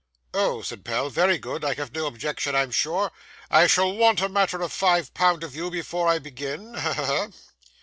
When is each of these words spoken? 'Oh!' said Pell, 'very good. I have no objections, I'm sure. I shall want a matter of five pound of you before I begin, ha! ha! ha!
'Oh!' 0.33 0.63
said 0.63 0.83
Pell, 0.83 1.11
'very 1.11 1.37
good. 1.37 1.63
I 1.63 1.75
have 1.75 1.93
no 1.93 2.07
objections, 2.07 2.55
I'm 2.55 2.71
sure. 2.71 3.11
I 3.51 3.67
shall 3.67 3.95
want 3.95 4.19
a 4.19 4.29
matter 4.29 4.59
of 4.63 4.73
five 4.73 5.13
pound 5.13 5.43
of 5.43 5.55
you 5.55 5.69
before 5.69 6.07
I 6.07 6.17
begin, 6.17 6.73
ha! 6.73 6.93
ha! 6.95 7.03
ha! 7.05 7.27